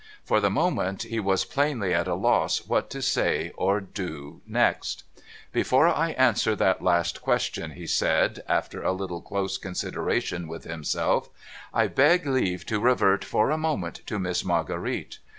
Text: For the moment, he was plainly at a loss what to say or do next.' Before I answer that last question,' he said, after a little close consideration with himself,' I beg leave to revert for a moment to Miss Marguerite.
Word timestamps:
For 0.23 0.39
the 0.39 0.49
moment, 0.49 1.03
he 1.03 1.19
was 1.19 1.45
plainly 1.45 1.93
at 1.93 2.07
a 2.07 2.15
loss 2.15 2.65
what 2.67 2.89
to 2.89 3.03
say 3.03 3.51
or 3.55 3.79
do 3.79 4.41
next.' 4.47 5.03
Before 5.51 5.87
I 5.87 6.13
answer 6.13 6.55
that 6.55 6.81
last 6.81 7.21
question,' 7.21 7.69
he 7.73 7.85
said, 7.85 8.41
after 8.47 8.81
a 8.81 8.93
little 8.93 9.21
close 9.21 9.59
consideration 9.59 10.47
with 10.47 10.63
himself,' 10.63 11.29
I 11.71 11.85
beg 11.85 12.25
leave 12.25 12.65
to 12.65 12.79
revert 12.79 13.23
for 13.23 13.51
a 13.51 13.59
moment 13.59 14.01
to 14.07 14.17
Miss 14.17 14.43
Marguerite. 14.43 15.19